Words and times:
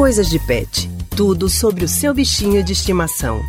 Coisas 0.00 0.30
de 0.30 0.38
Pet. 0.38 0.90
Tudo 1.14 1.46
sobre 1.46 1.84
o 1.84 1.88
seu 1.88 2.14
bichinho 2.14 2.64
de 2.64 2.72
estimação. 2.72 3.42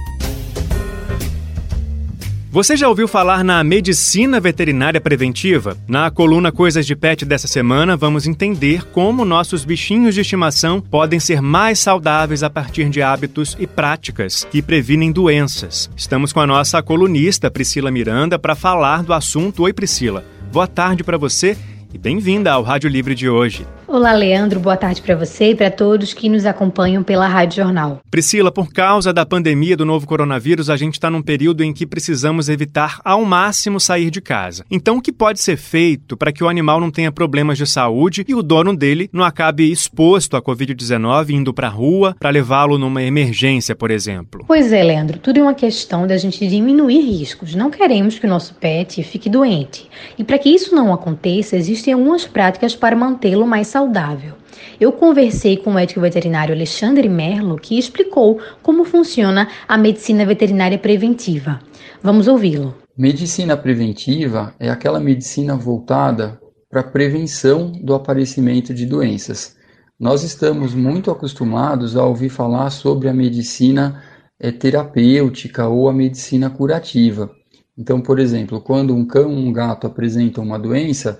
Você 2.51 2.75
já 2.75 2.89
ouviu 2.89 3.07
falar 3.07 3.41
na 3.41 3.63
medicina 3.63 4.37
veterinária 4.37 4.99
preventiva? 4.99 5.77
Na 5.87 6.11
coluna 6.11 6.51
Coisas 6.51 6.85
de 6.85 6.93
Pet 6.93 7.23
dessa 7.23 7.47
semana, 7.47 7.95
vamos 7.95 8.27
entender 8.27 8.83
como 8.87 9.23
nossos 9.23 9.63
bichinhos 9.63 10.13
de 10.13 10.19
estimação 10.19 10.81
podem 10.81 11.21
ser 11.21 11.41
mais 11.41 11.79
saudáveis 11.79 12.43
a 12.43 12.49
partir 12.49 12.89
de 12.89 13.01
hábitos 13.01 13.55
e 13.57 13.65
práticas 13.65 14.43
que 14.43 14.61
previnem 14.61 15.09
doenças. 15.09 15.89
Estamos 15.95 16.33
com 16.33 16.41
a 16.41 16.47
nossa 16.47 16.83
colunista 16.83 17.49
Priscila 17.49 17.89
Miranda 17.89 18.37
para 18.37 18.55
falar 18.55 19.03
do 19.03 19.13
assunto. 19.13 19.63
Oi, 19.63 19.71
Priscila. 19.71 20.25
Boa 20.51 20.67
tarde 20.67 21.01
para 21.01 21.17
você 21.17 21.55
e 21.93 21.97
bem-vinda 21.97 22.51
ao 22.51 22.63
Rádio 22.63 22.89
Livre 22.89 23.13
de 23.13 23.29
hoje. 23.29 23.65
Olá, 23.93 24.13
Leandro. 24.13 24.57
Boa 24.57 24.77
tarde 24.77 25.01
para 25.01 25.17
você 25.17 25.49
e 25.49 25.55
para 25.55 25.69
todos 25.69 26.13
que 26.13 26.29
nos 26.29 26.45
acompanham 26.45 27.03
pela 27.03 27.27
Rádio 27.27 27.61
Jornal. 27.61 27.99
Priscila, 28.09 28.49
por 28.49 28.71
causa 28.71 29.11
da 29.11 29.25
pandemia 29.25 29.75
do 29.75 29.83
novo 29.83 30.07
coronavírus, 30.07 30.69
a 30.69 30.77
gente 30.77 30.93
está 30.93 31.09
num 31.09 31.21
período 31.21 31.61
em 31.61 31.73
que 31.73 31.85
precisamos 31.85 32.47
evitar 32.47 33.01
ao 33.03 33.25
máximo 33.25 33.81
sair 33.81 34.09
de 34.09 34.21
casa. 34.21 34.63
Então, 34.71 34.95
o 34.95 35.01
que 35.01 35.11
pode 35.11 35.41
ser 35.41 35.57
feito 35.57 36.15
para 36.15 36.31
que 36.31 36.41
o 36.41 36.47
animal 36.47 36.79
não 36.79 36.89
tenha 36.89 37.11
problemas 37.11 37.57
de 37.57 37.67
saúde 37.67 38.23
e 38.25 38.33
o 38.33 38.41
dono 38.41 38.73
dele 38.73 39.09
não 39.11 39.25
acabe 39.25 39.69
exposto 39.69 40.37
à 40.37 40.41
Covid-19 40.41 41.31
indo 41.31 41.53
para 41.53 41.67
a 41.67 41.71
rua 41.71 42.15
para 42.17 42.29
levá-lo 42.29 42.77
numa 42.77 43.03
emergência, 43.03 43.75
por 43.75 43.91
exemplo? 43.91 44.45
Pois 44.47 44.71
é, 44.71 44.81
Leandro. 44.81 45.19
Tudo 45.19 45.39
é 45.39 45.41
uma 45.41 45.53
questão 45.53 46.07
da 46.07 46.15
gente 46.15 46.47
diminuir 46.47 47.01
riscos. 47.01 47.55
Não 47.55 47.69
queremos 47.69 48.17
que 48.17 48.25
o 48.25 48.29
nosso 48.29 48.53
pet 48.53 49.03
fique 49.03 49.29
doente. 49.29 49.89
E 50.17 50.23
para 50.23 50.39
que 50.39 50.47
isso 50.47 50.73
não 50.73 50.93
aconteça, 50.93 51.57
existem 51.81 51.93
algumas 51.95 52.27
práticas 52.27 52.75
para 52.75 52.95
mantê-lo 52.95 53.47
mais 53.47 53.67
saudável. 53.67 54.35
Eu 54.79 54.91
conversei 54.91 55.57
com 55.57 55.71
o 55.71 55.73
médico 55.73 55.99
veterinário 55.99 56.53
Alexandre 56.53 57.09
Merlo, 57.09 57.57
que 57.57 57.77
explicou 57.77 58.39
como 58.61 58.85
funciona 58.85 59.47
a 59.67 59.77
medicina 59.77 60.23
veterinária 60.25 60.77
preventiva. 60.77 61.59
Vamos 62.03 62.27
ouvi-lo. 62.27 62.75
Medicina 62.95 63.57
preventiva 63.57 64.53
é 64.59 64.69
aquela 64.69 64.99
medicina 64.99 65.55
voltada 65.55 66.39
para 66.69 66.81
a 66.81 66.83
prevenção 66.83 67.71
do 67.71 67.95
aparecimento 67.95 68.73
de 68.73 68.85
doenças. 68.85 69.55
Nós 69.99 70.23
estamos 70.23 70.75
muito 70.75 71.09
acostumados 71.09 71.97
a 71.97 72.05
ouvir 72.05 72.29
falar 72.29 72.69
sobre 72.69 73.09
a 73.09 73.13
medicina 73.13 74.03
é, 74.39 74.51
terapêutica 74.51 75.67
ou 75.67 75.89
a 75.89 75.93
medicina 75.93 76.49
curativa. 76.49 77.31
Então, 77.77 78.01
por 78.01 78.19
exemplo, 78.19 78.61
quando 78.61 78.95
um 78.95 79.05
cão 79.05 79.31
ou 79.31 79.37
um 79.37 79.51
gato 79.51 79.87
apresentam 79.87 80.43
uma 80.43 80.59
doença, 80.59 81.19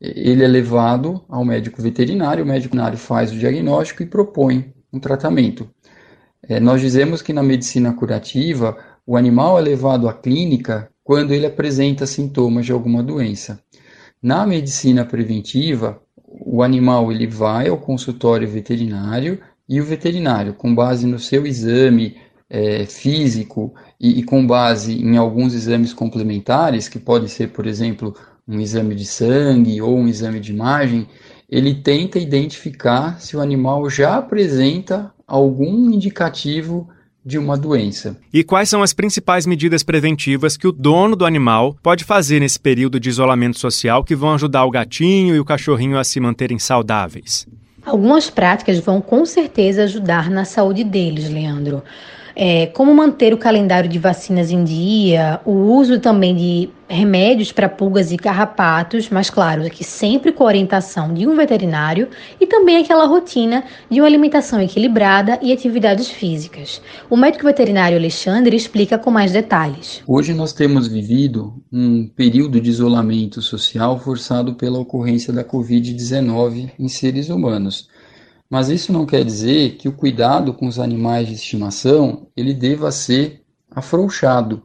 ele 0.00 0.42
é 0.42 0.48
levado 0.48 1.22
ao 1.28 1.44
médico 1.44 1.82
veterinário, 1.82 2.42
o 2.42 2.46
médico 2.46 2.74
veterinário 2.74 2.98
faz 2.98 3.32
o 3.32 3.36
diagnóstico 3.36 4.02
e 4.02 4.06
propõe 4.06 4.72
um 4.92 4.98
tratamento. 4.98 5.68
É, 6.42 6.58
nós 6.58 6.80
dizemos 6.80 7.20
que 7.20 7.32
na 7.32 7.42
medicina 7.42 7.92
curativa, 7.92 8.76
o 9.06 9.16
animal 9.16 9.58
é 9.58 9.62
levado 9.62 10.08
à 10.08 10.14
clínica 10.14 10.90
quando 11.04 11.32
ele 11.32 11.46
apresenta 11.46 12.06
sintomas 12.06 12.64
de 12.64 12.72
alguma 12.72 13.02
doença. 13.02 13.60
Na 14.22 14.46
medicina 14.46 15.04
preventiva, 15.04 16.00
o 16.24 16.62
animal 16.62 17.10
ele 17.10 17.26
vai 17.26 17.68
ao 17.68 17.78
consultório 17.78 18.48
veterinário 18.48 19.40
e 19.68 19.80
o 19.80 19.84
veterinário, 19.84 20.54
com 20.54 20.74
base 20.74 21.06
no 21.06 21.18
seu 21.18 21.46
exame 21.46 22.16
é, 22.48 22.84
físico 22.86 23.74
e, 24.00 24.18
e 24.18 24.22
com 24.22 24.46
base 24.46 25.00
em 25.00 25.16
alguns 25.16 25.54
exames 25.54 25.92
complementares, 25.92 26.88
que 26.88 26.98
pode 26.98 27.28
ser, 27.28 27.48
por 27.48 27.66
exemplo, 27.66 28.14
um 28.50 28.60
exame 28.60 28.94
de 28.94 29.04
sangue 29.04 29.80
ou 29.80 29.96
um 29.96 30.08
exame 30.08 30.40
de 30.40 30.52
imagem, 30.52 31.06
ele 31.48 31.74
tenta 31.74 32.18
identificar 32.18 33.20
se 33.20 33.36
o 33.36 33.40
animal 33.40 33.88
já 33.88 34.16
apresenta 34.16 35.12
algum 35.26 35.90
indicativo 35.90 36.88
de 37.24 37.38
uma 37.38 37.56
doença. 37.56 38.16
E 38.32 38.42
quais 38.42 38.68
são 38.68 38.82
as 38.82 38.92
principais 38.92 39.46
medidas 39.46 39.82
preventivas 39.82 40.56
que 40.56 40.66
o 40.66 40.72
dono 40.72 41.14
do 41.14 41.26
animal 41.26 41.76
pode 41.82 42.02
fazer 42.02 42.40
nesse 42.40 42.58
período 42.58 42.98
de 42.98 43.08
isolamento 43.08 43.58
social 43.58 44.02
que 44.02 44.16
vão 44.16 44.34
ajudar 44.34 44.64
o 44.64 44.70
gatinho 44.70 45.34
e 45.34 45.40
o 45.40 45.44
cachorrinho 45.44 45.98
a 45.98 46.04
se 46.04 46.18
manterem 46.18 46.58
saudáveis? 46.58 47.46
Algumas 47.84 48.30
práticas 48.30 48.78
vão 48.78 49.00
com 49.00 49.24
certeza 49.24 49.84
ajudar 49.84 50.30
na 50.30 50.44
saúde 50.44 50.82
deles, 50.82 51.30
Leandro. 51.30 51.82
É, 52.42 52.68
como 52.68 52.94
manter 52.94 53.34
o 53.34 53.36
calendário 53.36 53.86
de 53.86 53.98
vacinas 53.98 54.50
em 54.50 54.64
dia, 54.64 55.42
o 55.44 55.52
uso 55.52 56.00
também 56.00 56.34
de 56.34 56.70
remédios 56.88 57.52
para 57.52 57.68
pulgas 57.68 58.12
e 58.12 58.16
carrapatos, 58.16 59.10
mas 59.10 59.28
claro, 59.28 59.66
aqui 59.66 59.84
sempre 59.84 60.32
com 60.32 60.44
orientação 60.44 61.12
de 61.12 61.26
um 61.28 61.36
veterinário 61.36 62.08
e 62.40 62.46
também 62.46 62.78
aquela 62.78 63.04
rotina 63.04 63.62
de 63.90 64.00
uma 64.00 64.06
alimentação 64.06 64.58
equilibrada 64.58 65.38
e 65.42 65.52
atividades 65.52 66.08
físicas. 66.08 66.80
O 67.10 67.16
médico 67.16 67.44
veterinário 67.44 67.98
Alexandre 67.98 68.56
explica 68.56 68.96
com 68.96 69.10
mais 69.10 69.32
detalhes. 69.32 70.02
Hoje 70.06 70.32
nós 70.32 70.54
temos 70.54 70.88
vivido 70.88 71.62
um 71.70 72.08
período 72.08 72.58
de 72.58 72.70
isolamento 72.70 73.42
social 73.42 73.98
forçado 73.98 74.54
pela 74.54 74.78
ocorrência 74.78 75.30
da 75.30 75.44
Covid-19 75.44 76.70
em 76.78 76.88
seres 76.88 77.28
humanos. 77.28 77.86
Mas 78.50 78.68
isso 78.68 78.92
não 78.92 79.06
quer 79.06 79.24
dizer 79.24 79.76
que 79.76 79.88
o 79.88 79.92
cuidado 79.92 80.52
com 80.52 80.66
os 80.66 80.80
animais 80.80 81.28
de 81.28 81.34
estimação 81.34 82.26
ele 82.36 82.52
deva 82.52 82.90
ser 82.90 83.42
afrouxado. 83.70 84.64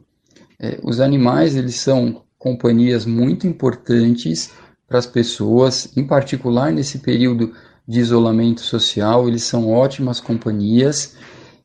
É, 0.59 0.79
os 0.83 0.99
animais 0.99 1.55
eles 1.55 1.75
são 1.75 2.23
companhias 2.39 3.05
muito 3.05 3.45
importantes 3.45 4.51
para 4.87 4.97
as 4.97 5.05
pessoas, 5.05 5.95
em 5.95 6.03
particular 6.03 6.71
nesse 6.71 6.99
período 6.99 7.53
de 7.87 7.99
isolamento 7.99 8.61
social, 8.61 9.27
eles 9.27 9.43
são 9.43 9.71
ótimas 9.71 10.19
companhias. 10.19 11.15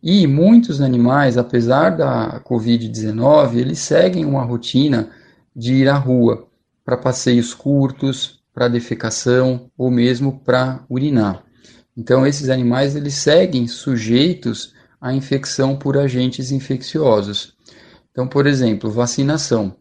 E 0.03 0.27
muitos 0.27 0.81
animais, 0.81 1.39
apesar 1.39 1.91
da 1.97 2.41
Covid-19, 2.41 3.57
eles 3.57 3.79
seguem 3.79 4.25
uma 4.25 4.43
rotina 4.43 5.11
de 5.55 5.75
ir 5.75 5.89
à 5.89 5.97
rua 5.97 6.47
para 6.85 6.97
passeios 6.97 7.55
curtos, 7.55 8.41
para 8.53 8.69
defecação 8.69 9.71
ou 9.77 9.91
mesmo 9.91 10.41
para 10.41 10.85
urinar. 10.89 11.45
Então 12.01 12.27
esses 12.27 12.49
animais 12.49 12.97
eles 12.97 13.13
seguem 13.13 13.69
sujeitos 13.69 14.73
à 14.99 15.13
infecção 15.13 15.77
por 15.77 15.99
agentes 15.99 16.51
infecciosos. 16.51 17.53
Então, 18.11 18.27
por 18.27 18.47
exemplo, 18.47 18.91
vacinação. 18.91 19.77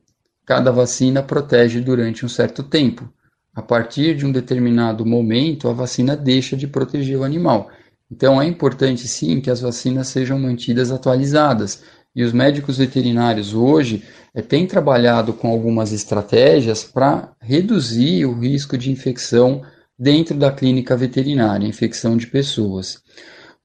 Cada 0.46 0.70
vacina 0.70 1.24
protege 1.24 1.80
durante 1.80 2.26
um 2.26 2.28
certo 2.28 2.62
tempo. 2.62 3.10
A 3.56 3.62
partir 3.62 4.18
de 4.18 4.26
um 4.26 4.34
determinado 4.34 5.06
momento, 5.06 5.70
a 5.70 5.74
vacina 5.74 6.18
deixa 6.18 6.58
de 6.58 6.68
proteger 6.68 7.18
o 7.18 7.24
animal. 7.24 7.70
Então, 8.12 8.42
é 8.42 8.46
importante 8.46 9.08
sim 9.08 9.40
que 9.40 9.50
as 9.50 9.62
vacinas 9.62 10.10
sejam 10.10 10.38
mantidas 10.38 10.92
atualizadas. 10.92 11.84
E 12.14 12.22
os 12.22 12.34
médicos 12.34 12.80
veterinários 12.80 13.54
hoje 13.54 14.04
é, 14.34 14.42
têm 14.42 14.68
trabalhado 14.68 15.32
com 15.32 15.48
algumas 15.48 15.94
estratégias 15.94 16.84
para 16.84 17.32
reduzir 17.40 18.26
o 18.26 18.38
risco 18.38 18.78
de 18.78 18.92
infecção 18.92 19.62
dentro 20.00 20.38
da 20.38 20.50
clínica 20.50 20.96
veterinária, 20.96 21.68
infecção 21.68 22.16
de 22.16 22.28
pessoas. 22.28 23.04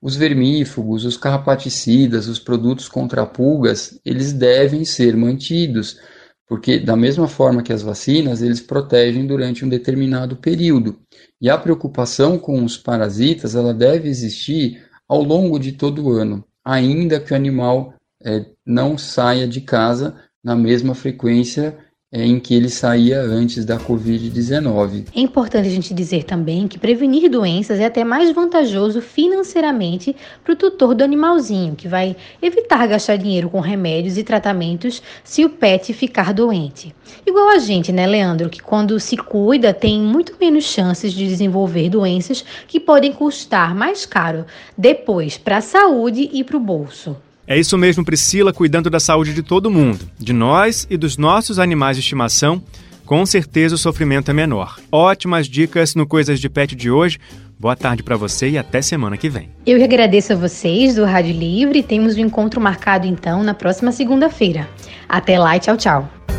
Os 0.03 0.17
vermífugos, 0.17 1.05
os 1.05 1.17
carrapaticidas, 1.17 2.27
os 2.27 2.41
produtos 2.41 2.89
contra 2.89 3.25
pulgas, 3.25 3.99
eles 4.05 4.33
devem 4.33 4.84
ser 4.84 5.17
mantidos, 5.17 5.99
porque 6.47 6.78
da 6.78 6.97
mesma 6.97 7.28
forma 7.28 7.62
que 7.62 7.73
as 7.73 7.83
vacinas, 7.83 8.43
eles 8.43 8.61
protegem 8.61 9.27
durante 9.27 9.65
um 9.65 9.69
determinado 9.69 10.37
período. 10.37 10.99
E 11.41 11.49
a 11.49 11.56
preocupação 11.56 12.37
com 12.37 12.62
os 12.65 12.77
parasitas, 12.77 13.55
ela 13.55 13.73
deve 13.73 14.09
existir 14.09 14.84
ao 15.09 15.23
longo 15.23 15.59
de 15.59 15.73
todo 15.73 16.05
o 16.05 16.12
ano, 16.12 16.44
ainda 16.65 17.21
que 17.21 17.33
o 17.33 17.37
animal 17.37 17.94
é, 18.23 18.44
não 18.67 18.99
saia 18.99 19.47
de 19.47 19.61
casa 19.61 20.17
na 20.43 20.56
mesma 20.56 20.94
frequência 20.94 21.78
em 22.17 22.39
que 22.39 22.55
ele 22.55 22.69
saía 22.69 23.21
antes 23.21 23.65
da 23.65 23.77
Covid-19. 23.77 25.07
É 25.15 25.21
importante 25.21 25.67
a 25.67 25.71
gente 25.71 25.93
dizer 25.93 26.23
também 26.23 26.69
que 26.69 26.79
prevenir 26.79 27.29
doenças 27.29 27.81
é 27.81 27.87
até 27.87 28.05
mais 28.05 28.31
vantajoso 28.31 29.03
financeiramente 29.03 30.15
para 30.44 30.53
o 30.53 30.56
tutor 30.56 30.94
do 30.94 31.03
animalzinho, 31.03 31.75
que 31.75 31.88
vai 31.88 32.15
evitar 32.41 32.87
gastar 32.87 33.17
dinheiro 33.17 33.50
com 33.50 33.59
remédios 33.59 34.17
e 34.17 34.23
tratamentos 34.23 35.03
se 35.25 35.44
o 35.44 35.50
pet 35.50 35.93
ficar 35.93 36.33
doente. 36.33 36.94
Igual 37.27 37.49
a 37.49 37.59
gente, 37.59 37.91
né, 37.91 38.06
Leandro, 38.06 38.49
que 38.49 38.62
quando 38.62 39.00
se 39.00 39.17
cuida 39.17 39.75
tem 39.75 40.00
muito 40.00 40.37
menos 40.41 40.65
chances 40.65 41.12
de 41.12 41.27
desenvolver 41.27 41.88
doenças 41.88 42.44
que 42.69 42.79
podem 42.79 43.12
custar 43.12 43.75
mais 43.75 44.06
caro 44.06 44.47
depois 44.79 45.37
para 45.37 45.56
a 45.56 45.62
saúde 45.62 46.31
e 46.33 46.44
para 46.44 46.56
o 46.56 46.61
bolso. 46.61 47.17
É 47.46 47.58
isso 47.58 47.76
mesmo, 47.76 48.05
Priscila, 48.05 48.52
cuidando 48.52 48.88
da 48.88 48.99
saúde 48.99 49.35
de 49.35 49.43
todo 49.43 49.70
mundo, 49.70 50.08
de 50.19 50.32
nós 50.32 50.87
e 50.88 50.96
dos 50.96 51.19
nossos 51.19 51.58
animais 51.58 51.96
de 51.96 52.02
estimação. 52.02 52.62
Com 53.05 53.26
certeza 53.26 53.75
o 53.75 53.79
sofrimento 53.79 54.31
é 54.31 54.35
menor. 54.35 54.79
Ótimas 54.91 55.46
dicas 55.46 55.94
no 55.94 56.06
Coisas 56.06 56.41
de 56.41 56.49
Pet 56.49 56.75
de 56.75 56.91
hoje. 56.91 57.19
Boa 57.58 57.76
tarde 57.76 58.02
para 58.02 58.17
você 58.17 58.49
e 58.49 58.58
até 58.58 58.81
semana 58.81 59.17
que 59.17 59.29
vem. 59.29 59.50
Eu 59.67 59.79
que 59.79 59.85
agradeço 59.85 60.32
a 60.32 60.37
vocês 60.37 60.94
do 60.94 61.05
Rádio 61.05 61.35
Livre. 61.35 61.82
Temos 61.82 62.17
um 62.17 62.20
encontro 62.20 62.61
marcado 62.61 63.06
então 63.06 63.43
na 63.43 63.52
próxima 63.52 63.93
segunda-feira. 63.93 64.69
Até 65.06 65.38
lá 65.38 65.56
e 65.56 65.61
tchau, 65.61 65.76
tchau. 65.76 66.34